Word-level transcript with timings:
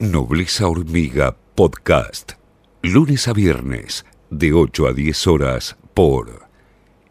Nobleza 0.00 0.68
Hormiga 0.68 1.36
Podcast. 1.56 2.34
Lunes 2.82 3.26
a 3.26 3.32
viernes, 3.32 4.06
de 4.30 4.52
8 4.52 4.86
a 4.86 4.92
10 4.92 5.26
horas, 5.26 5.76
por 5.92 6.46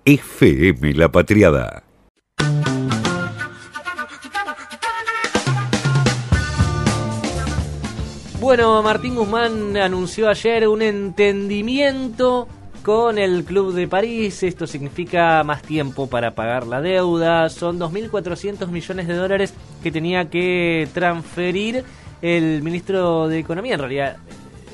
FM 0.05 0.93
La 0.93 1.11
Patriada. 1.11 1.83
Bueno, 8.39 8.81
Martín 8.81 9.15
Guzmán 9.15 9.75
anunció 9.75 10.29
ayer 10.29 10.69
un 10.69 10.81
entendimiento 10.81 12.47
con 12.83 13.17
el 13.17 13.43
Club 13.43 13.73
de 13.73 13.89
París. 13.89 14.43
Esto 14.43 14.65
significa 14.65 15.43
más 15.43 15.61
tiempo 15.61 16.07
para 16.07 16.35
pagar 16.35 16.65
la 16.65 16.79
deuda. 16.79 17.49
Son 17.49 17.77
2.400 17.77 18.69
millones 18.69 19.09
de 19.09 19.13
dólares 19.13 19.53
que 19.83 19.91
tenía 19.91 20.29
que 20.29 20.87
transferir 20.93 21.83
el 22.21 22.61
ministro 22.63 23.27
de 23.27 23.39
Economía, 23.39 23.75
en 23.75 23.79
realidad 23.79 24.17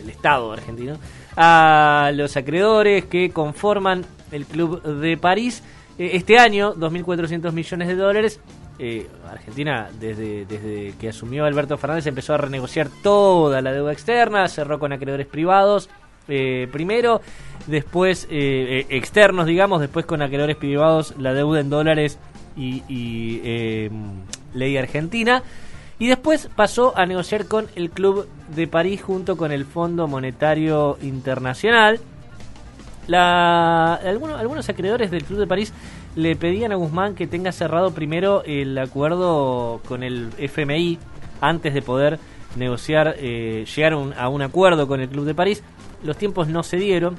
el 0.04 0.10
Estado 0.10 0.52
argentino, 0.52 0.98
a 1.36 2.12
los 2.14 2.36
acreedores 2.38 3.06
que 3.06 3.30
conforman 3.32 4.06
el 4.32 4.46
Club 4.46 4.82
de 4.82 5.18
París. 5.18 5.64
Eh, 5.98 6.12
Este 6.14 6.38
año, 6.38 6.74
2.400 6.76 7.52
millones 7.52 7.88
de 7.88 7.96
dólares. 7.96 8.40
Eh, 8.80 9.08
Argentina, 9.32 9.90
desde, 10.00 10.46
desde 10.46 10.94
que 11.00 11.10
asumió 11.10 11.46
Alberto 11.46 11.78
Fernández, 11.78 12.08
empezó 12.08 12.34
a 12.34 12.38
renegociar 12.38 12.90
toda 13.04 13.62
la 13.62 13.72
deuda 13.72 13.94
externa, 13.94 14.48
cerró 14.48 14.80
con 14.80 14.92
acreedores 14.92 15.28
privados 15.28 15.90
eh, 16.28 16.68
primero, 16.72 17.22
después 17.68 18.26
eh, 18.32 18.86
eh, 18.90 18.98
externos, 18.98 19.46
digamos, 19.46 19.80
después 19.82 20.06
con 20.06 20.22
acreedores 20.22 20.56
privados 20.56 21.14
la 21.20 21.34
deuda 21.34 21.60
en 21.60 21.70
dólares 21.70 22.18
y, 22.56 22.82
y, 22.88 23.42
eh, 23.44 23.90
ley 24.54 24.78
argentina. 24.78 25.44
Y 26.04 26.08
después 26.10 26.50
pasó 26.54 26.92
a 26.98 27.06
negociar 27.06 27.46
con 27.46 27.68
el 27.78 27.90
Club 27.90 28.28
de 28.54 28.68
París 28.68 29.02
junto 29.02 29.38
con 29.38 29.54
el 29.54 29.64
Fondo 29.64 30.06
Monetario 30.06 30.98
Internacional. 31.02 31.98
La, 33.08 33.94
algunos, 33.94 34.68
acreedores 34.68 35.12
del 35.12 35.24
Club 35.24 35.40
de 35.40 35.48
París 35.48 35.72
le 36.18 36.36
pedían 36.36 36.74
a 36.74 36.76
Guzmán 36.76 37.16
que 37.16 37.26
tenga 37.26 37.54
cerrado 37.54 37.92
primero 37.92 38.44
el 38.44 38.78
acuerdo 38.78 39.80
con 39.88 40.04
el 40.04 40.32
FMI 40.38 41.00
antes 41.40 41.74
de 41.74 41.82
poder 41.82 42.20
negociar, 42.58 43.16
eh, 43.18 43.64
llegar 43.74 43.94
a 43.94 43.98
un, 43.98 44.12
a 44.12 44.28
un 44.28 44.42
acuerdo 44.42 44.90
con 44.90 45.00
el 45.00 45.08
Club 45.08 45.24
de 45.24 45.36
París. 45.36 45.64
Los 46.04 46.18
tiempos 46.18 46.50
no 46.50 46.64
se 46.64 46.76
dieron. 46.76 47.16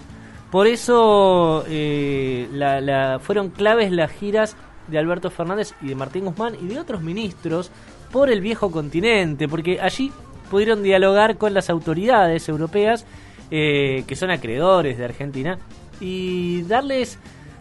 Por 0.50 0.66
eso 0.66 1.64
eh, 1.68 2.48
la- 2.52 3.18
fueron 3.18 3.48
claves 3.48 3.90
las 3.92 4.10
giras 4.10 4.58
de 4.88 4.98
Alberto 4.98 5.30
Fernández 5.30 5.74
y 5.80 5.88
de 5.88 5.94
Martín 5.94 6.24
Guzmán 6.24 6.54
y 6.60 6.66
de 6.66 6.78
otros 6.78 7.02
ministros 7.02 7.70
por 8.12 8.30
el 8.30 8.40
viejo 8.40 8.70
continente, 8.70 9.48
porque 9.48 9.80
allí 9.80 10.12
pudieron 10.50 10.82
dialogar 10.82 11.36
con 11.36 11.54
las 11.54 11.70
autoridades 11.70 12.48
europeas 12.48 13.06
eh, 13.50 14.05
que 14.06 14.16
son 14.16 14.30
acreedores 14.30 14.98
de 14.98 15.05
Argentina 15.05 15.58
y 16.00 16.62
darles, 16.62 17.18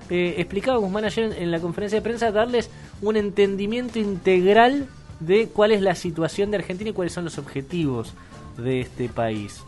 eh, 0.10 0.36
explicaba 0.38 0.78
Guzmán 0.78 1.06
ayer 1.06 1.36
en, 1.38 1.52
la 1.52 1.60
conferencia 1.60 2.00
de 2.00 2.02
prensa, 2.02 2.32
darles 2.32 2.70
un 3.02 3.18
entendimiento 3.18 4.00
integral 4.00 4.88
de 5.20 5.48
cuál 5.48 5.72
es 5.72 5.82
la 5.82 5.96
situación 5.96 6.52
de 6.52 6.58
Argentina 6.58 6.90
y 6.90 6.94
cuáles 6.94 7.14
son 7.14 7.26
los 7.26 7.38
objetivos 7.38 8.14
de 8.58 8.82
este 8.82 9.10
país. 9.10 9.64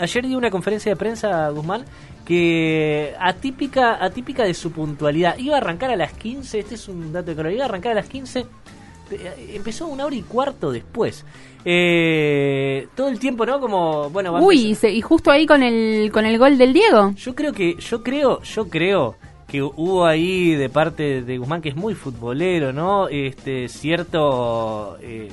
Ayer 0.00 0.26
dio 0.26 0.38
una 0.38 0.50
conferencia 0.50 0.90
de 0.92 0.96
prensa 0.96 1.48
Guzmán 1.50 1.84
que 2.24 3.14
atípica, 3.18 4.02
atípica 4.04 4.44
de 4.44 4.54
su 4.54 4.72
puntualidad. 4.72 5.36
Iba 5.38 5.56
a 5.56 5.58
arrancar 5.58 5.90
a 5.90 5.96
las 5.96 6.12
15, 6.12 6.58
este 6.60 6.74
es 6.76 6.88
un 6.88 7.12
dato 7.12 7.30
de 7.30 7.36
color, 7.36 7.52
iba 7.52 7.62
a 7.64 7.68
arrancar 7.68 7.92
a 7.92 7.94
las 7.96 8.06
15, 8.08 8.40
eh, 9.10 9.52
empezó 9.54 9.86
una 9.88 10.06
hora 10.06 10.14
y 10.14 10.22
cuarto 10.22 10.70
después. 10.72 11.24
Eh, 11.64 12.86
todo 12.94 13.08
el 13.08 13.18
tiempo, 13.18 13.44
¿no? 13.44 13.60
Como, 13.60 14.08
bueno, 14.10 14.32
va 14.32 14.38
a 14.38 14.42
Uy, 14.42 14.76
y, 14.82 15.00
justo 15.02 15.30
ahí 15.30 15.46
con 15.46 15.62
el, 15.62 16.10
con 16.12 16.24
el 16.24 16.38
gol 16.38 16.56
del 16.56 16.72
Diego. 16.72 17.12
yo 17.16 17.34
creo 17.34 17.52
que, 17.52 17.76
yo 17.76 18.02
creo, 18.02 18.40
yo 18.42 18.68
creo 18.68 19.16
que 19.48 19.62
hubo 19.62 20.06
ahí 20.06 20.54
de 20.54 20.68
parte 20.68 21.22
de 21.22 21.38
Guzmán, 21.38 21.60
que 21.60 21.70
es 21.70 21.76
muy 21.76 21.94
futbolero, 21.94 22.72
¿no? 22.72 23.08
Este 23.08 23.68
cierto 23.68 24.96
eh, 25.02 25.28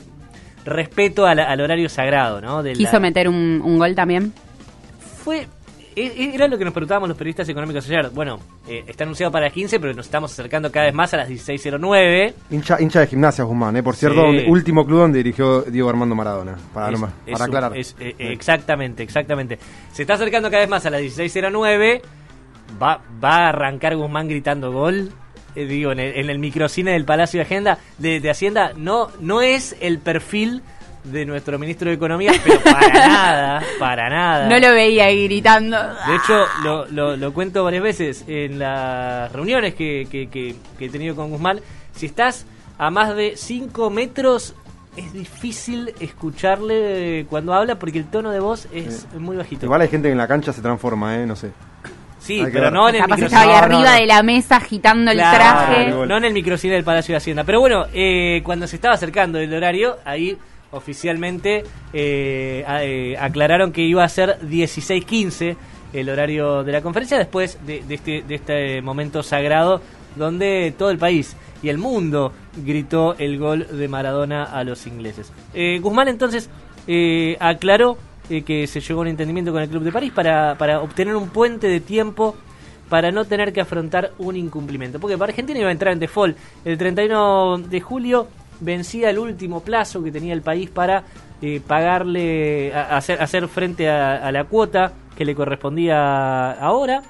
respeto 0.66 1.26
al, 1.28 1.40
al 1.40 1.62
horario 1.62 1.88
sagrado, 1.88 2.42
¿no? 2.42 2.64
De 2.64 2.72
la- 2.72 2.78
Quiso 2.78 3.00
meter 3.00 3.30
un, 3.30 3.62
un 3.64 3.78
gol 3.78 3.94
también. 3.96 4.34
Fue 5.28 5.46
e- 5.94 6.06
e- 6.06 6.36
era 6.36 6.48
lo 6.48 6.58
que 6.58 6.64
nos 6.64 6.74
preguntábamos 6.74 7.10
los 7.10 7.18
periodistas 7.18 7.50
económicos 7.50 7.84
ayer. 7.86 8.10
Bueno, 8.12 8.40
eh, 8.68 8.84
está 8.88 9.04
anunciado 9.04 9.30
para 9.32 9.46
las 9.48 9.54
15, 9.54 9.78
pero 9.80 9.94
nos 9.94 10.06
estamos 10.06 10.32
acercando 10.32 10.72
cada 10.72 10.86
vez 10.86 10.94
más 10.96 11.14
a 11.14 11.18
las 11.18 11.28
16.09. 11.28 12.34
Hincha, 12.52 12.80
hincha 12.80 13.00
de 13.02 13.08
gimnasia 13.08 13.44
Guzmán, 13.44 13.76
¿eh? 13.76 13.84
por 13.84 13.96
cierto, 13.96 14.20
Sí. 14.22 14.26
donde- 14.26 14.46
último 14.48 14.86
club 14.86 15.00
donde 15.00 15.18
dirigió 15.18 15.64
Diego 15.64 15.90
Armando 15.90 16.16
Maradona, 16.16 16.56
para, 16.74 16.94
Es- 16.94 17.02
para 17.02 17.36
un- 17.36 17.42
aclarar. 17.42 17.76
es- 17.78 17.96
eh, 18.00 18.16
eh, 18.20 18.32
exactamente, 18.32 19.04
exactamente. 19.04 19.60
Se 19.92 20.04
está 20.04 20.14
acercando 20.14 20.50
cada 20.50 20.62
vez 20.62 20.70
más 20.70 20.86
a 20.86 20.92
las 20.92 21.02
16.09. 21.02 22.02
Va, 22.82 23.02
va 23.22 23.38
a 23.46 23.50
arrancar 23.50 23.96
Guzmán 23.98 24.28
gritando 24.30 24.72
gol. 24.72 25.12
Eh, 25.56 25.66
digo, 25.66 25.92
en 25.92 26.00
el, 26.00 26.16
en 26.16 26.30
el 26.30 26.38
microcine 26.40 26.92
del 26.92 27.06
Palacio 27.06 27.40
de, 27.40 27.42
Agenda, 27.46 27.80
de, 27.98 28.20
de 28.20 28.30
Hacienda. 28.30 28.74
No, 28.78 29.08
no 29.20 29.42
es 29.42 29.76
el 29.82 29.98
perfil 30.00 30.62
de 31.04 31.26
nuestro 31.26 31.58
ministro 31.60 31.90
de 31.90 31.96
Economía, 31.96 32.32
pero 32.44 32.60
para 32.62 32.90
nada, 33.08 33.64
para 33.80 34.10
nada. 34.10 34.50
No 34.50 34.60
lo 34.60 34.74
veía 34.74 35.06
ahí 35.06 35.26
gritando. 35.26 35.78
De 35.78 36.16
hecho, 36.16 36.46
lo, 36.64 36.86
lo- 36.88 37.16
lo 37.18 37.34
cuento 37.34 37.64
varias 37.64 37.84
veces 37.84 38.26
en 38.28 38.60
las 38.60 39.32
reuniones 39.32 39.74
que, 39.76 40.08
que- 40.12 40.28
que- 40.30 40.56
que 40.78 40.86
he 40.86 40.90
tenido 40.90 41.16
con 41.16 41.30
Guzmán. 41.30 41.60
Si 41.96 42.06
estás 42.08 42.46
a 42.78 42.90
más 42.92 43.16
de 43.16 43.34
5 43.36 43.90
metros, 43.90 44.54
es 44.98 45.14
difícil 45.14 45.94
escucharle 46.00 47.26
cuando 47.30 47.54
habla 47.54 47.76
porque 47.76 48.00
el 48.00 48.06
tono 48.06 48.32
de 48.32 48.40
voz 48.40 48.68
es 48.74 49.08
muy 49.18 49.36
bajito. 49.38 49.66
Igual 49.66 49.82
hay 49.82 49.88
gente 49.88 50.08
que 50.08 50.12
en 50.12 50.18
la 50.18 50.28
cancha 50.28 50.54
se 50.54 50.62
transforma, 50.62 51.16
¿eh? 51.18 51.26
no 51.26 51.36
sé. 51.36 51.52
sí, 52.20 52.42
hay 52.42 52.52
pero 52.52 52.72
no 52.72 52.90
en 52.90 52.96
el 52.96 53.02
Capaz 53.02 53.20
estaba 53.22 53.44
ahí 53.44 53.50
No, 53.50 53.56
arriba 53.58 53.92
no. 53.94 54.00
de 54.00 54.06
la 54.06 54.24
mesa 54.24 54.56
agitando 54.58 55.12
el 55.12 55.18
traje. 55.18 55.90
no 55.90 56.18
en 56.18 56.26
el 56.26 56.34
microcine 56.34 56.74
del 56.76 56.84
Palacio 56.84 57.14
de 57.14 57.18
Hacienda. 57.18 57.44
Pero 57.44 57.60
bueno, 57.60 57.86
eh, 57.94 58.42
cuando 58.44 58.68
se 58.68 58.76
estaba 58.76 58.96
acercando 58.96 59.40
el 59.40 59.54
horario, 59.54 59.98
ahí 60.06 60.38
oficialmente 60.72 61.64
eh, 61.94 62.66
eh, 62.68 63.16
aclararon 63.20 63.72
que 63.72 63.82
iba 63.82 64.04
a 64.04 64.10
ser 64.10 64.40
16.15 64.42 65.56
el 65.94 66.10
horario 66.10 66.64
de 66.64 66.72
la 66.72 66.82
conferencia 66.82 67.18
después 67.18 67.58
de, 67.66 67.84
este, 67.90 68.24
de 68.28 68.36
este 68.36 68.82
momento 68.82 69.24
sagrado 69.24 69.82
donde 70.16 70.74
todo 70.78 70.90
el 70.90 70.98
país 70.98 71.36
y 71.64 71.70
el 71.70 71.78
mundo 71.78 72.34
gritó 72.64 73.16
el 73.18 73.38
gol 73.40 73.68
de 73.72 73.88
Maradona 73.88 74.44
a 74.44 74.64
los 74.64 74.86
ingleses. 74.88 75.32
Eh, 75.54 75.80
Guzmán 75.80 76.08
entonces 76.08 76.50
eh, 76.88 77.38
aclaró 77.40 77.98
que 78.46 78.68
se 78.68 78.82
llegó 78.82 79.00
a 79.00 79.04
un 79.04 79.08
entendimiento 79.08 79.54
con 79.54 79.62
el 79.62 79.70
Club 79.70 79.84
de 79.84 79.92
París 79.94 80.12
para, 80.14 80.58
para 80.58 80.82
obtener 80.82 81.16
un 81.16 81.30
puente 81.30 81.68
de 81.68 81.80
tiempo 81.80 82.36
para 82.90 83.12
no 83.12 83.26
tener 83.26 83.54
que 83.54 83.62
afrontar 83.62 84.12
un 84.18 84.36
incumplimiento. 84.36 85.00
Porque 85.00 85.18
para 85.18 85.32
Argentina 85.32 85.60
iba 85.60 85.70
a 85.70 85.72
entrar 85.72 85.94
en 85.94 86.00
default. 86.00 86.38
El 86.66 86.78
31 86.78 87.60
de 87.60 87.82
julio 87.82 88.28
vencía 88.60 89.10
el 89.10 89.20
último 89.20 89.62
plazo 89.62 90.04
que 90.04 90.12
tenía 90.12 90.34
el 90.34 90.42
país 90.42 90.70
para 90.70 91.04
eh, 91.42 91.62
pagarle, 91.66 92.74
a- 92.74 92.98
hacer, 92.98 93.22
hacer 93.22 93.48
frente 93.48 93.90
a, 93.90 94.32
la 94.32 94.44
cuota 94.46 94.92
que 95.16 95.26
le 95.26 95.36
correspondía 95.36 96.52
ahora. 96.54 97.02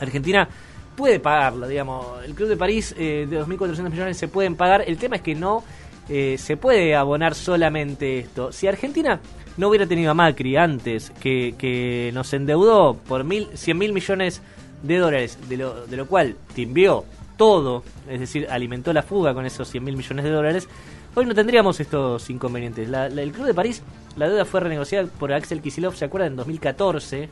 Argentina 0.00 0.48
puede 0.96 1.20
pagarlo, 1.20 1.66
digamos. 1.68 2.24
El 2.24 2.34
Club 2.34 2.48
de 2.48 2.56
París 2.56 2.94
eh, 2.98 3.26
de 3.28 3.40
2.400 3.44 3.90
millones 3.90 4.16
se 4.16 4.28
pueden 4.28 4.56
pagar. 4.56 4.84
El 4.86 4.96
tema 4.98 5.16
es 5.16 5.22
que 5.22 5.34
no 5.34 5.62
eh, 6.08 6.36
se 6.38 6.56
puede 6.56 6.94
abonar 6.94 7.34
solamente 7.34 8.18
esto. 8.20 8.52
Si 8.52 8.66
Argentina 8.66 9.20
no 9.56 9.68
hubiera 9.68 9.86
tenido 9.86 10.10
a 10.10 10.14
Macri 10.14 10.56
antes, 10.56 11.10
que, 11.20 11.54
que 11.56 12.10
nos 12.12 12.32
endeudó 12.32 12.94
por 12.94 13.24
mil, 13.24 13.48
100 13.54 13.78
mil 13.78 13.92
millones 13.92 14.42
de 14.82 14.98
dólares, 14.98 15.38
de 15.48 15.56
lo, 15.56 15.86
de 15.86 15.96
lo 15.96 16.06
cual 16.06 16.36
timbió 16.54 17.04
todo, 17.36 17.82
es 18.08 18.20
decir, 18.20 18.46
alimentó 18.50 18.92
la 18.92 19.02
fuga 19.02 19.34
con 19.34 19.44
esos 19.46 19.68
100 19.68 19.82
mil 19.84 19.96
millones 19.96 20.24
de 20.24 20.30
dólares, 20.30 20.68
hoy 21.14 21.26
no 21.26 21.34
tendríamos 21.34 21.80
estos 21.80 22.28
inconvenientes. 22.30 22.88
La- 22.88 23.08
la- 23.08 23.22
el 23.22 23.32
Club 23.32 23.46
de 23.46 23.54
París, 23.54 23.82
la 24.16 24.28
deuda 24.28 24.44
fue 24.44 24.60
renegociada 24.60 25.08
por 25.08 25.32
Axel 25.32 25.60
Kicillof, 25.62 25.96
¿se 25.96 26.04
acuerdan? 26.04 26.32
En 26.32 26.36
2014. 26.36 27.28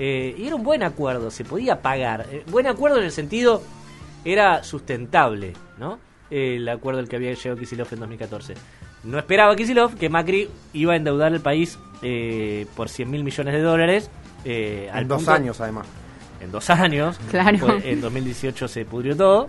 eh, 0.00 0.34
y 0.38 0.46
era 0.46 0.54
un 0.54 0.62
buen 0.62 0.84
acuerdo, 0.84 1.28
se 1.30 1.44
podía 1.44 1.82
pagar. 1.82 2.26
Eh, 2.30 2.44
buen 2.50 2.68
acuerdo 2.68 2.98
en 2.98 3.04
el 3.04 3.10
sentido, 3.10 3.62
era 4.24 4.62
sustentable, 4.62 5.54
¿no? 5.76 5.98
El 6.30 6.68
acuerdo 6.68 7.00
al 7.00 7.08
que 7.08 7.16
había 7.16 7.32
llegado 7.34 7.56
Kicillof 7.56 7.92
en 7.94 7.98
2014. 8.00 8.54
No 9.02 9.18
esperaba 9.18 9.56
Kicillof 9.56 9.94
que 9.96 10.08
Macri 10.08 10.48
iba 10.72 10.92
a 10.92 10.96
endeudar 10.96 11.32
al 11.32 11.40
país 11.40 11.78
eh, 12.02 12.66
por 12.76 12.88
100 12.88 13.10
mil 13.10 13.24
millones 13.24 13.54
de 13.54 13.60
dólares. 13.60 14.08
eh, 14.44 14.88
al 14.92 15.02
En 15.02 15.08
dos 15.08 15.16
punto- 15.18 15.32
años, 15.32 15.60
además. 15.60 15.86
En 16.40 16.50
dos 16.52 16.70
años. 16.70 17.18
Claro. 17.30 17.78
En 17.84 18.00
2018 18.00 18.68
se 18.68 18.84
pudrió 18.84 19.16
todo. 19.16 19.46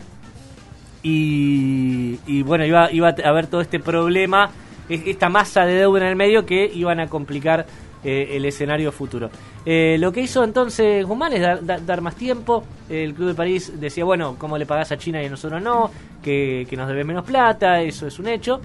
Y, 1.02 2.20
y 2.28 2.44
bueno, 2.44 2.66
iba, 2.66 2.92
iba 2.92 3.10
a 3.10 3.30
haber 3.30 3.48
todo 3.48 3.62
este 3.62 3.80
problema, 3.80 4.50
es- 4.90 5.08
esta 5.08 5.30
masa 5.30 5.66
de 5.66 5.74
deuda 5.76 6.02
en 6.02 6.08
el 6.08 6.16
medio 6.16 6.46
que 6.46 6.70
iban 6.74 7.00
a 7.00 7.08
complicar 7.08 7.66
eh, 8.04 8.30
el 8.34 8.46
escenario 8.46 8.92
futuro. 8.92 9.30
Eh, 9.66 9.98
lo 10.00 10.12
que 10.12 10.22
hizo 10.22 10.44
entonces 10.44 11.06
Guzmán 11.06 11.34
es 11.34 11.42
dar, 11.42 11.66
dar- 11.66 11.86
dar 11.86 12.02
más 12.02 12.16
tiempo. 12.16 12.64
El 12.90 13.14
Club 13.14 13.30
de 13.30 13.34
París 13.34 13.74
decía, 13.80 14.04
bueno, 14.06 14.36
¿cómo 14.38 14.58
le 14.58 14.66
pagás 14.66 14.92
a 14.92 14.98
China 14.98 15.22
y 15.22 15.26
a 15.26 15.30
nosotros 15.30 15.62
no? 15.62 15.90
Que, 16.24 16.66
que 16.70 16.76
nos 16.78 16.88
debe 16.88 17.04
menos 17.04 17.26
plata, 17.26 17.82
eso 17.82 18.08
es 18.08 18.18
un 18.20 18.28
hecho. 18.28 18.60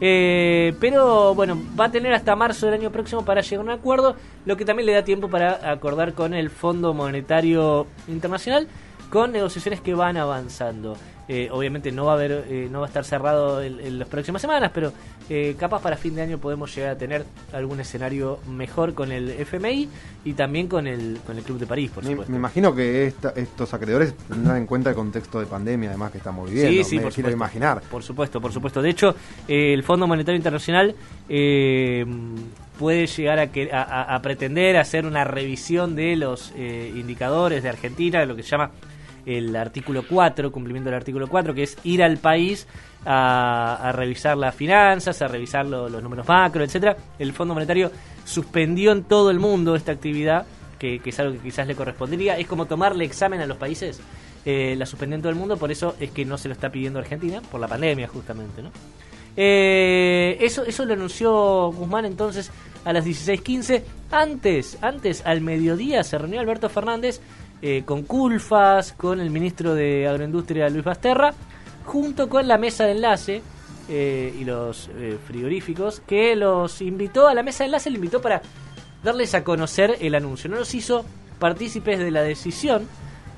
Eh, 0.00 0.74
pero 0.80 1.34
bueno, 1.34 1.56
va 1.78 1.86
a 1.86 1.90
tener 1.90 2.12
hasta 2.12 2.34
marzo 2.36 2.66
del 2.66 2.80
año 2.80 2.90
próximo 2.90 3.24
para 3.24 3.40
llegar 3.40 3.60
a 3.60 3.62
un 3.62 3.70
acuerdo, 3.70 4.16
lo 4.44 4.56
que 4.56 4.64
también 4.64 4.86
le 4.86 4.92
da 4.92 5.04
tiempo 5.04 5.28
para 5.28 5.70
acordar 5.70 6.14
con 6.14 6.34
el 6.34 6.50
Fondo 6.50 6.94
Monetario 6.94 7.86
Internacional 8.08 8.66
con 9.14 9.30
negociaciones 9.30 9.80
que 9.80 9.94
van 9.94 10.16
avanzando. 10.16 10.96
Eh, 11.28 11.48
obviamente 11.52 11.92
no 11.92 12.06
va 12.06 12.12
a 12.12 12.14
haber, 12.16 12.46
eh, 12.48 12.68
no 12.68 12.80
va 12.80 12.86
a 12.86 12.88
estar 12.88 13.04
cerrado 13.04 13.62
en, 13.62 13.96
las 13.96 14.08
próximas 14.08 14.42
semanas, 14.42 14.72
pero 14.74 14.92
eh, 15.30 15.54
capaz 15.56 15.80
para 15.80 15.96
fin 15.96 16.16
de 16.16 16.22
año 16.22 16.38
podemos 16.38 16.74
llegar 16.74 16.90
a 16.90 16.98
tener 16.98 17.24
algún 17.52 17.78
escenario 17.78 18.40
mejor 18.48 18.92
con 18.92 19.12
el 19.12 19.30
FMI 19.30 19.88
y 20.24 20.32
también 20.32 20.66
con 20.66 20.88
el 20.88 21.20
con 21.24 21.38
el 21.38 21.44
Club 21.44 21.60
de 21.60 21.66
París, 21.66 21.92
por 21.92 22.02
Me, 22.02 22.10
supuesto. 22.10 22.32
me 22.32 22.38
imagino 22.38 22.74
que 22.74 23.06
esta- 23.06 23.32
estos 23.36 23.72
acreedores 23.72 24.14
tendrán 24.16 24.56
en 24.56 24.66
cuenta 24.66 24.90
el 24.90 24.96
contexto 24.96 25.38
de 25.38 25.46
pandemia, 25.46 25.90
además 25.90 26.10
que 26.10 26.18
estamos 26.18 26.50
viviendo. 26.50 26.82
Sí, 26.82 26.90
sí, 26.90 26.96
me 26.96 27.02
por 27.02 27.12
quiero 27.12 27.30
supuesto. 27.30 27.36
imaginar. 27.36 27.82
Por 27.88 28.02
supuesto, 28.02 28.40
por 28.40 28.52
supuesto. 28.52 28.82
De 28.82 28.90
hecho, 28.90 29.14
eh, 29.46 29.72
el 29.72 29.84
Fondo 29.84 30.08
Monetario 30.08 30.36
Internacional 30.36 30.96
eh, 31.28 32.04
puede 32.80 33.06
llegar 33.06 33.38
a, 33.38 33.46
que, 33.52 33.70
a, 33.72 34.20
pretender 34.20 34.76
hacer 34.76 35.06
una 35.06 35.22
revisión 35.22 35.94
de 35.94 36.16
los 36.16 36.52
eh, 36.56 36.92
indicadores 36.96 37.62
de 37.62 37.68
Argentina, 37.68 38.26
lo 38.26 38.34
que 38.34 38.42
se 38.42 38.48
llama 38.50 38.72
el 39.26 39.54
artículo 39.56 40.04
4, 40.08 40.52
cumplimiento 40.52 40.90
del 40.90 40.96
artículo 40.98 41.28
4, 41.28 41.54
que 41.54 41.62
es 41.64 41.76
ir 41.84 42.02
al 42.02 42.18
país 42.18 42.66
a, 43.06 43.90
revisar 43.94 44.36
las 44.36 44.54
finanzas, 44.54 45.20
a 45.22 45.28
revisar 45.28 45.66
lo- 45.66 45.88
los 45.88 46.02
números 46.02 46.26
macro, 46.28 46.64
etcétera. 46.64 46.96
El 47.18 47.32
Fondo 47.32 47.54
Monetario 47.54 47.90
suspendió 48.24 48.92
en 48.92 49.04
todo 49.04 49.30
el 49.30 49.38
mundo 49.38 49.76
esta 49.76 49.92
actividad, 49.92 50.46
que, 50.78 51.00
es 51.04 51.18
algo 51.20 51.34
que 51.34 51.40
quizás 51.40 51.66
le 51.66 51.74
correspondería. 51.74 52.38
Es 52.38 52.46
como 52.46 52.66
tomarle 52.66 53.04
examen 53.04 53.40
a 53.40 53.46
los 53.46 53.56
países, 53.56 54.00
eh, 54.44 54.74
la 54.76 54.84
suspendió 54.86 55.16
en 55.16 55.22
todo 55.22 55.30
el 55.32 55.38
mundo, 55.38 55.56
por 55.56 55.70
eso 55.72 55.94
es 56.00 56.10
que 56.10 56.24
no 56.24 56.36
se 56.36 56.48
lo 56.48 56.52
está 56.54 56.70
pidiendo 56.70 56.98
Argentina, 56.98 57.40
por 57.50 57.60
la 57.60 57.68
pandemia 57.68 58.08
justamente, 58.08 58.62
¿no? 58.62 58.70
Eh, 59.36 60.36
eso, 60.40 60.64
eso 60.64 60.84
lo 60.84 60.92
anunció 60.94 61.72
Guzmán 61.72 62.04
entonces 62.04 62.50
a 62.84 62.92
las 62.92 63.04
16.15. 63.04 63.82
Antes, 64.10 64.78
antes, 64.80 65.22
al 65.26 65.40
mediodía, 65.40 66.04
se 66.04 66.18
reunió 66.18 66.40
Alberto 66.40 66.68
Fernández 66.68 67.20
eh, 67.66 67.82
con 67.86 68.02
Culfas, 68.02 68.92
con 68.92 69.20
el 69.20 69.30
ministro 69.30 69.74
de 69.74 70.06
Agroindustria 70.06 70.68
Luis 70.68 70.84
Basterra, 70.84 71.32
junto 71.86 72.28
con 72.28 72.46
la 72.46 72.58
mesa 72.58 72.84
de 72.84 72.92
enlace 72.92 73.42
eh, 73.88 74.36
y 74.38 74.44
los 74.44 74.90
eh, 74.98 75.16
frigoríficos, 75.26 76.00
que 76.00 76.36
los 76.36 76.82
invitó 76.82 77.26
a 77.26 77.32
la 77.32 77.42
mesa 77.42 77.64
de 77.64 77.68
enlace, 77.68 77.88
le 77.88 77.96
invitó 77.96 78.20
para 78.20 78.42
darles 79.02 79.34
a 79.34 79.44
conocer 79.44 79.96
el 80.02 80.14
anuncio. 80.14 80.50
No 80.50 80.56
los 80.56 80.74
hizo 80.74 81.06
partícipes 81.38 81.98
de 81.98 82.10
la 82.10 82.20
decisión, 82.20 82.86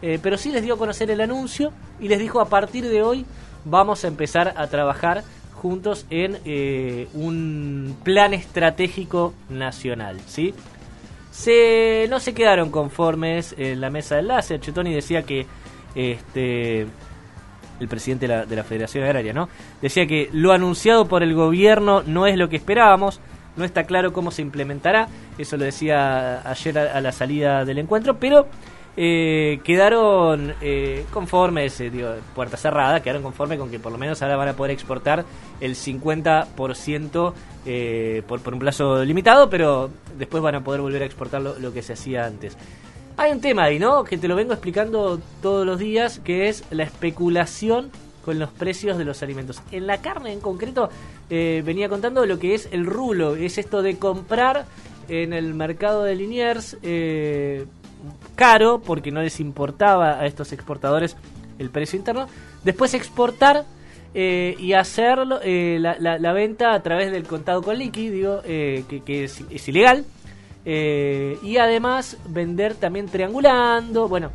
eh, 0.03 0.19
pero 0.21 0.39
sí 0.39 0.51
les 0.51 0.65
dio 0.65 0.75
a 0.75 0.79
conocer 0.79 1.09
el 1.09 1.21
anuncio 1.21 1.73
y 2.01 2.09
les 2.09 2.19
dijo 2.19 2.41
a 2.41 2.49
partir 2.49 2.89
de 2.89 3.05
hoy 3.05 3.27
vamos 3.65 4.05
a 4.05 4.09
empezar 4.09 4.55
a 4.57 4.67
trabajar 4.67 5.23
juntos 5.55 6.05
en 6.11 6.37
un 7.15 7.97
plan 8.03 8.35
estratégico 8.35 9.35
nacional, 9.49 10.21
¿sí? 10.27 10.53
Se, 11.37 12.07
no 12.09 12.19
se 12.19 12.33
quedaron 12.33 12.71
conformes 12.71 13.55
en 13.59 13.79
la 13.79 13.91
mesa 13.91 14.15
de 14.15 14.23
enlace. 14.23 14.59
Chetoni 14.59 14.95
decía 14.95 15.23
que 15.23 15.47
este 15.95 16.87
el 17.79 17.89
presidente 17.89 18.27
de 18.27 18.35
la, 18.35 18.47
de 18.47 18.57
la 18.57 18.65
Federación 18.65 19.05
Agraria, 19.05 19.35
¿no? 19.35 19.51
Decía 19.83 20.07
que 20.07 20.31
lo 20.33 20.53
anunciado 20.53 21.09
por 21.09 21.23
el 21.23 21.35
gobierno 21.35 22.03
no 22.07 22.27
es 22.27 22.39
lo 22.39 22.49
que 22.49 22.57
esperábamos, 22.57 23.21
no 23.55 23.67
está 23.67 23.85
claro 23.85 24.15
cómo 24.15 24.31
se 24.31 24.41
implementará, 24.41 25.09
eso 25.37 25.59
lo 25.59 25.65
decía 25.65 26.41
ayer 26.49 26.79
a, 26.79 26.97
a 26.97 27.01
la 27.03 27.13
salida 27.13 27.67
del 27.67 27.81
encuentro, 27.81 28.17
pero 28.19 28.47
eh, 28.97 29.61
quedaron 29.63 30.55
eh, 30.61 31.05
conformes, 31.13 31.81
eh, 31.81 31.91
puerta 32.35 32.57
cerrada, 32.57 33.03
quedaron 33.03 33.23
conformes 33.23 33.59
con 33.59 33.71
que 33.71 33.79
por 33.79 33.93
lo 33.93 33.99
menos 33.99 34.23
ahora 34.23 34.37
van 34.37 34.49
a 34.49 34.53
poder 34.55 34.73
exportar 34.73 35.25
el 35.61 35.75
50% 35.75 37.33
eh, 37.67 38.23
por, 38.27 38.41
por 38.41 38.55
un 38.55 38.61
plazo 38.61 39.05
limitado, 39.05 39.51
pero 39.51 39.91
después 40.17 40.43
van 40.43 40.55
a 40.55 40.65
poder 40.65 40.81
volver 40.81 41.03
a 41.03 41.07
exportar 41.07 41.43
lo, 41.43 41.73
que 41.73 41.83
se 41.83 41.93
hacía 41.93 42.25
antes. 42.25 42.57
Hay 43.19 43.33
un 43.33 43.41
tema 43.41 43.65
ahí, 43.65 43.79
¿no? 43.79 44.05
Que 44.05 44.19
te 44.19 44.29
lo 44.29 44.37
vengo 44.37 44.53
explicando 44.53 45.21
todos 45.43 45.67
los 45.67 45.79
días, 45.79 46.21
que 46.21 46.49
es 46.49 46.65
la 46.71 46.85
especulación 46.85 47.91
con 48.25 48.39
los 48.39 48.51
precios 48.51 48.99
de 48.99 49.05
los 49.05 49.23
alimentos. 49.23 49.63
En 49.73 49.87
la 49.87 50.01
carne 50.01 50.33
en 50.33 50.41
concreto 50.41 50.91
eh, 51.31 51.63
venía 51.65 51.89
contando 51.89 52.25
lo 52.25 52.39
que 52.39 52.55
es 52.55 52.69
el 52.73 52.87
rulo, 52.87 53.37
es 53.37 53.59
esto 53.59 53.83
de 53.83 53.99
comprar 53.99 54.67
en 55.09 55.33
el 55.33 55.55
mercado 55.55 56.03
de 56.03 56.17
Liniers 56.17 56.77
caro 58.35 58.81
porque 58.81 59.11
no 59.11 59.23
les 59.23 59.41
importaba 59.41 60.21
a 60.21 60.27
estos 60.27 60.53
exportadores 60.53 61.17
el 61.59 61.71
precio 61.71 61.99
interno, 61.99 62.27
después 62.65 62.95
exportar 62.95 63.65
eh, 64.15 64.57
y 64.59 64.73
hacerlo 64.73 65.41
eh, 65.43 65.79
la, 65.79 66.33
venta 66.33 66.73
a 66.73 66.83
través 66.83 67.13
del 67.13 67.25
contado 67.25 67.63
con 67.63 67.77
liqui, 67.79 68.09
digo, 68.09 68.41
eh, 68.45 68.85
que, 69.05 69.25
es, 69.25 69.45
es 69.51 69.69
ilegal. 69.69 70.05
Y 70.65 71.59
además 71.59 72.17
vender 72.29 72.75
también 72.75 73.07
triangulando. 73.07 74.09
Bueno, 74.09 74.31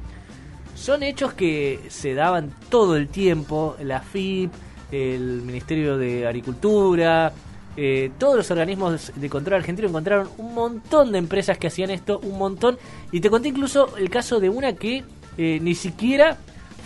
son 0.75 1.03
hechos 1.03 1.33
que 1.33 1.79
se 1.89 2.13
daban 2.13 2.53
todo 2.69 2.95
el 2.95 3.09
tiempo. 3.09 3.75
La 3.81 4.01
FIP, 4.01 4.51
el 4.91 5.41
Ministerio 5.41 5.97
de 5.97 6.27
Agricultura, 6.27 7.33
eh, 7.77 8.11
todos 8.17 8.35
los 8.35 8.51
organismos 8.51 9.13
de 9.15 9.29
control 9.29 9.59
argentino 9.59 9.87
encontraron 9.87 10.29
un 10.37 10.53
montón 10.53 11.11
de 11.11 11.17
empresas 11.17 11.57
que 11.57 11.67
hacían 11.67 11.89
esto, 11.89 12.19
un 12.19 12.37
montón. 12.37 12.77
Y 13.11 13.21
te 13.21 13.29
conté 13.29 13.49
incluso 13.49 13.97
el 13.97 14.09
caso 14.09 14.39
de 14.39 14.49
una 14.49 14.73
que 14.73 15.03
eh, 15.37 15.59
ni 15.61 15.75
siquiera 15.75 16.37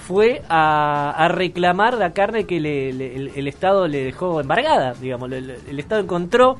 fue 0.07 0.43
a, 0.49 1.27
reclamar 1.31 1.95
la 1.95 2.13
carne 2.13 2.45
que 2.45 2.57
el, 2.57 3.47
Estado 3.47 3.87
le 3.87 4.03
dejó 4.03 4.39
embargada. 4.39 4.93
Digamos, 4.93 5.31
el, 5.31 5.79
Estado 5.79 6.01
encontró 6.01 6.57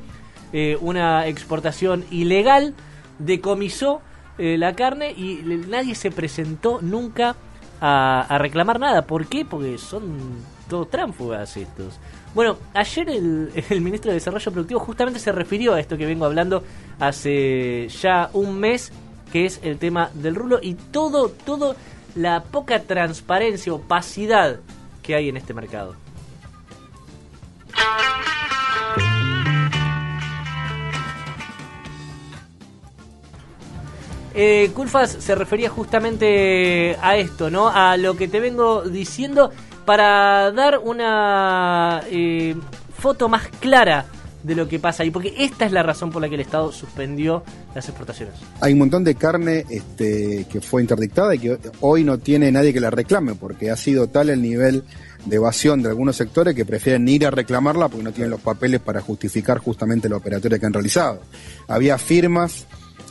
eh, 0.52 0.76
una 0.80 1.26
exportación 1.28 2.04
ilegal, 2.10 2.74
decomisó 3.20 4.00
eh, 4.38 4.58
la 4.58 4.74
carne 4.74 5.12
y 5.12 5.42
nadie 5.68 5.94
se 5.94 6.10
presentó 6.10 6.80
nunca 6.82 7.36
a, 7.80 8.22
a 8.22 8.38
reclamar 8.38 8.80
nada. 8.80 9.02
¿Por 9.02 9.26
qué? 9.26 9.44
Porque 9.44 9.78
son 9.78 10.42
todos 10.68 10.90
tránfugas 10.90 11.56
estos. 11.56 11.94
Bueno, 12.34 12.56
ayer 12.74 13.08
el, 13.10 13.52
el 13.70 13.80
ministro 13.80 14.10
de 14.10 14.16
Desarrollo 14.16 14.52
Productivo 14.52 14.80
justamente 14.80 15.18
se 15.18 15.32
refirió 15.32 15.74
a 15.74 15.80
esto 15.80 15.96
que 15.96 16.06
vengo 16.06 16.24
hablando 16.24 16.62
hace 16.98 17.88
ya 17.88 18.30
un 18.32 18.58
mes, 18.58 18.92
que 19.32 19.46
es 19.46 19.60
el 19.62 19.78
tema 19.78 20.10
del 20.14 20.34
rulo 20.34 20.58
y 20.62 20.74
todo, 20.74 21.28
todo 21.28 21.76
la 22.14 22.42
poca 22.44 22.80
transparencia, 22.82 23.72
opacidad 23.72 24.60
que 25.02 25.14
hay 25.14 25.28
en 25.28 25.36
este 25.36 25.54
mercado. 25.54 25.94
Eh, 34.38 34.70
se 35.18 35.34
refería 35.34 35.70
justamente 35.70 36.94
a 37.00 37.16
esto, 37.16 37.50
¿no? 37.50 37.68
A 37.68 37.96
lo 37.96 38.18
que 38.18 38.28
te 38.28 38.38
vengo 38.38 38.82
diciendo 38.82 39.50
para 39.86 40.52
dar 40.52 40.78
una 40.78 42.02
eh, 42.10 42.54
foto 42.98 43.28
más 43.28 43.46
clara 43.60 44.04
de 44.42 44.54
lo 44.54 44.68
que 44.68 44.78
pasa 44.78 45.02
ahí, 45.02 45.10
porque 45.10 45.34
esta 45.38 45.66
es 45.66 45.72
la 45.72 45.82
razón 45.82 46.10
por 46.10 46.22
la 46.22 46.28
que 46.28 46.36
el 46.36 46.40
Estado 46.40 46.70
suspendió 46.70 47.42
las 47.74 47.88
exportaciones. 47.88 48.34
Hay 48.60 48.74
un 48.74 48.78
montón 48.78 49.02
de 49.02 49.16
carne 49.16 49.64
este, 49.68 50.46
que 50.50 50.60
fue 50.60 50.82
interdictada 50.82 51.34
y 51.34 51.38
que 51.40 51.58
hoy 51.80 52.04
no 52.04 52.18
tiene 52.18 52.52
nadie 52.52 52.72
que 52.72 52.78
la 52.78 52.90
reclame, 52.90 53.34
porque 53.34 53.70
ha 53.70 53.76
sido 53.76 54.06
tal 54.06 54.30
el 54.30 54.40
nivel 54.40 54.84
de 55.24 55.36
evasión 55.36 55.82
de 55.82 55.88
algunos 55.88 56.14
sectores 56.14 56.54
que 56.54 56.64
prefieren 56.64 57.08
ir 57.08 57.26
a 57.26 57.30
reclamarla 57.30 57.88
porque 57.88 58.04
no 58.04 58.12
tienen 58.12 58.30
los 58.30 58.40
papeles 58.40 58.80
para 58.80 59.00
justificar 59.00 59.58
justamente 59.58 60.08
la 60.08 60.16
operatoria 60.16 60.60
que 60.60 60.66
han 60.66 60.72
realizado. 60.72 61.22
Había 61.66 61.98
firmas 61.98 62.66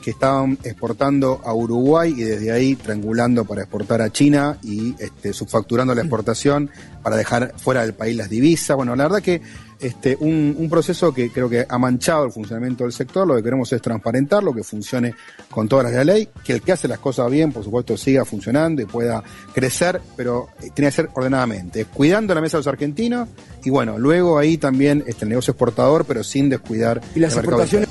que 0.06 0.12
estaban 0.12 0.60
exportando 0.64 1.42
a 1.44 1.52
Uruguay 1.56 2.14
y 2.16 2.22
desde 2.22 2.52
ahí 2.52 2.76
triangulando 2.76 3.44
para 3.44 3.64
exportar 3.64 4.04
a 4.04 4.12
China 4.12 4.56
y 4.62 4.94
este, 5.00 5.34
subfacturando 5.34 5.96
la 5.96 6.02
exportación 6.02 6.70
para 7.02 7.16
dejar 7.16 7.56
fuera 7.58 7.82
del 7.82 7.96
país 7.96 8.16
las 8.16 8.30
divisas. 8.30 8.78
Bueno, 8.78 8.96
la 8.96 9.06
verdad 9.06 9.24
que 9.24 9.42
este, 9.80 10.16
un, 10.20 10.56
un 10.58 10.70
proceso 10.70 11.14
que 11.14 11.32
creo 11.32 11.50
que 11.50 11.66
ha 11.68 11.78
manchado 11.78 12.26
el 12.26 12.32
funcionamiento 12.32 12.84
del 12.84 12.94
sector. 12.94 13.28
Lo 13.28 13.36
que 13.36 13.44
queremos 13.44 13.74
es 13.74 13.82
transparentarlo, 13.82 14.54
que 14.54 14.64
funcione 14.64 15.16
con 15.50 15.68
todas 15.68 15.86
las 15.86 15.92
de 15.94 15.98
la 15.98 16.14
ley, 16.14 16.30
que 16.44 16.54
el 16.54 16.62
que 16.62 16.72
hace 16.72 16.88
las 16.88 17.00
cosas 17.00 17.30
bien, 17.30 17.52
por 17.52 17.64
supuesto, 17.64 17.98
siga 17.98 18.26
funcionando 18.26 18.82
y 18.82 18.86
pueda 18.86 19.24
crecer, 19.54 20.02
pero 20.16 20.50
eh, 20.62 20.70
tiene 20.74 20.90
que 20.90 20.96
ser 20.96 21.10
ordenadamente, 21.14 21.86
cuidando 21.86 22.34
la 22.34 22.42
mesa 22.42 22.58
de 22.58 22.60
los 22.60 22.68
argentinos 22.68 23.28
y 23.64 23.70
bueno, 23.72 23.98
luego 23.98 24.38
ahí 24.38 24.58
también 24.58 25.04
este, 25.08 25.26
el 25.26 25.30
negocio 25.30 25.52
exportador, 25.52 26.06
pero 26.06 26.24
sin 26.24 26.50
descuidar 26.50 27.02
Y 27.16 27.20
las 27.20 27.34
el 27.34 27.40
exportaciones 27.40 27.85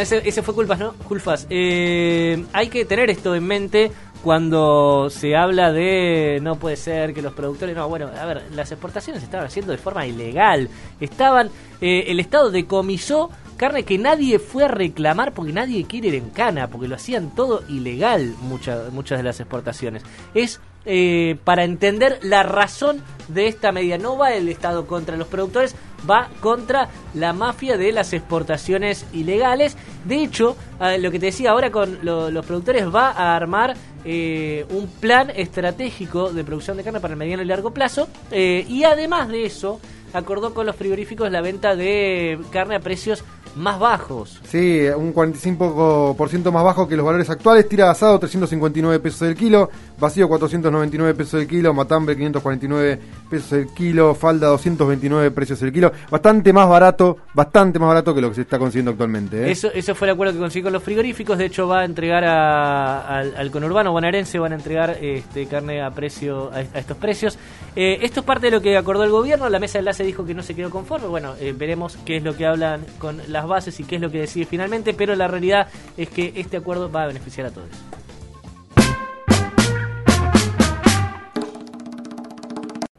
Ese, 0.00 0.22
ese 0.28 0.42
fue 0.42 0.54
Culpas, 0.54 0.78
¿no? 0.78 0.94
Culpas. 1.08 1.46
Eh, 1.50 2.44
hay 2.52 2.68
que 2.68 2.84
tener 2.84 3.10
esto 3.10 3.34
en 3.34 3.46
mente 3.46 3.92
cuando 4.22 5.08
se 5.08 5.36
habla 5.36 5.72
de 5.72 6.40
no 6.42 6.56
puede 6.56 6.76
ser 6.76 7.14
que 7.14 7.22
los 7.22 7.32
productores 7.32 7.76
no 7.76 7.88
bueno 7.88 8.08
a 8.08 8.24
ver 8.24 8.42
las 8.52 8.72
exportaciones 8.72 9.20
se 9.20 9.26
estaban 9.26 9.46
haciendo 9.46 9.70
de 9.70 9.78
forma 9.78 10.04
ilegal 10.04 10.68
estaban 11.00 11.48
eh, 11.80 12.06
el 12.08 12.18
estado 12.18 12.50
decomisó 12.50 13.30
carne 13.56 13.84
que 13.84 13.98
nadie 13.98 14.38
fue 14.38 14.64
a 14.64 14.68
reclamar 14.68 15.32
porque 15.32 15.52
nadie 15.52 15.84
quiere 15.84 16.08
ir 16.08 16.14
en 16.14 16.30
cana, 16.30 16.68
porque 16.68 16.88
lo 16.88 16.94
hacían 16.96 17.34
todo 17.34 17.62
ilegal 17.68 18.34
muchas 18.40 18.92
muchas 18.92 19.18
de 19.18 19.24
las 19.24 19.40
exportaciones. 19.40 20.02
Es 20.34 20.60
eh, 20.88 21.36
para 21.42 21.64
entender 21.64 22.20
la 22.22 22.44
razón 22.44 23.02
de 23.26 23.48
esta 23.48 23.72
medida. 23.72 23.98
No 23.98 24.16
va 24.16 24.34
el 24.34 24.48
Estado 24.48 24.86
contra 24.86 25.16
los 25.16 25.26
productores, 25.26 25.74
va 26.08 26.28
contra 26.40 26.88
la 27.12 27.32
mafia 27.32 27.76
de 27.76 27.90
las 27.90 28.12
exportaciones 28.12 29.04
ilegales. 29.12 29.76
De 30.04 30.22
hecho, 30.22 30.56
eh, 30.80 30.98
lo 30.98 31.10
que 31.10 31.18
te 31.18 31.26
decía 31.26 31.50
ahora 31.50 31.72
con 31.72 31.98
lo- 32.02 32.30
los 32.30 32.46
productores 32.46 32.86
va 32.94 33.10
a 33.10 33.34
armar 33.34 33.74
eh, 34.04 34.64
un 34.70 34.86
plan 34.86 35.32
estratégico 35.34 36.30
de 36.32 36.44
producción 36.44 36.76
de 36.76 36.84
carne 36.84 37.00
para 37.00 37.14
el 37.14 37.18
mediano 37.18 37.42
y 37.42 37.46
largo 37.46 37.72
plazo. 37.72 38.06
eh, 38.30 38.64
y 38.68 38.84
además 38.84 39.26
de 39.28 39.44
eso, 39.44 39.80
acordó 40.12 40.54
con 40.54 40.66
los 40.66 40.76
frigoríficos 40.76 41.30
la 41.32 41.40
venta 41.40 41.74
de 41.74 42.38
carne 42.52 42.76
a 42.76 42.80
precios 42.80 43.24
más 43.56 43.78
bajos. 43.78 44.40
Sí, 44.44 44.82
un 44.96 45.12
45% 45.14 46.52
más 46.52 46.64
bajo 46.64 46.86
que 46.88 46.96
los 46.96 47.04
valores 47.04 47.28
actuales. 47.30 47.68
Tira 47.68 47.86
de 47.86 47.90
asado 47.90 48.18
359 48.18 49.00
pesos 49.00 49.22
el 49.22 49.34
kilo, 49.34 49.70
vacío 49.98 50.28
499 50.28 51.14
pesos 51.14 51.40
el 51.40 51.48
kilo, 51.48 51.72
matambre 51.74 52.14
549 52.16 52.98
pesos 53.30 53.52
el 53.52 53.68
kilo, 53.74 54.14
falda 54.14 54.48
229 54.48 55.30
precios 55.30 55.60
el 55.62 55.72
kilo. 55.72 55.92
Bastante 56.10 56.52
más 56.52 56.68
barato, 56.68 57.16
bastante 57.34 57.78
más 57.78 57.88
barato 57.88 58.14
que 58.14 58.20
lo 58.20 58.28
que 58.28 58.36
se 58.36 58.40
está 58.42 58.58
consiguiendo 58.58 58.90
actualmente. 58.92 59.46
¿eh? 59.46 59.50
Eso, 59.50 59.68
eso 59.72 59.94
fue 59.94 60.08
el 60.08 60.14
acuerdo 60.14 60.34
que 60.34 60.38
consiguió 60.40 60.64
con 60.64 60.72
los 60.74 60.82
frigoríficos. 60.82 61.38
De 61.38 61.46
hecho, 61.46 61.66
va 61.66 61.80
a 61.80 61.84
entregar 61.84 62.24
a- 62.24 63.06
al, 63.18 63.36
al 63.36 63.50
conurbano 63.50 63.92
bonaerense, 63.92 64.38
van 64.38 64.52
a 64.52 64.56
entregar 64.56 64.98
este, 65.00 65.46
carne 65.46 65.82
a 65.82 65.90
precio 65.90 66.50
a, 66.52 66.56
a 66.56 66.60
estos 66.78 66.96
precios. 66.96 67.38
Eh, 67.74 67.98
esto 68.02 68.20
es 68.20 68.26
parte 68.26 68.46
de 68.46 68.52
lo 68.52 68.60
que 68.62 68.76
acordó 68.76 69.04
el 69.04 69.10
gobierno. 69.10 69.48
La 69.48 69.58
mesa 69.58 69.74
de 69.74 69.80
enlace 69.80 70.04
dijo 70.04 70.24
que 70.24 70.34
no 70.34 70.42
se 70.42 70.54
quedó 70.54 70.70
conforme. 70.70 71.06
Bueno, 71.08 71.34
eh, 71.40 71.54
veremos 71.56 71.96
qué 72.04 72.16
es 72.18 72.22
lo 72.22 72.36
que 72.36 72.46
hablan 72.46 72.84
con 72.98 73.20
bases 73.48 73.78
y 73.80 73.84
qué 73.84 73.96
es 73.96 74.00
lo 74.00 74.10
que 74.10 74.20
decide 74.20 74.46
finalmente. 74.46 74.94
Pero 74.94 75.14
la 75.14 75.28
realidad 75.28 75.68
es 75.96 76.08
que 76.08 76.32
este 76.36 76.56
acuerdo 76.56 76.90
va 76.90 77.04
a 77.04 77.06
beneficiar 77.06 77.46
a 77.46 77.50
todos. 77.50 77.70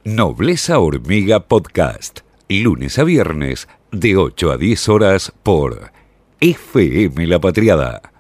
Nobleza 0.04 0.80
Hormiga 0.80 1.42
Podcast. 1.42 2.22
Lunes 2.50 2.98
a 2.98 3.04
viernes 3.04 3.68
de 3.92 4.16
8 4.16 4.52
a 4.52 4.58
10 4.58 4.90
horas 4.90 5.34
por 5.44 5.92
FM 6.40 7.28
La 7.28 7.40
Patriada 7.40 8.17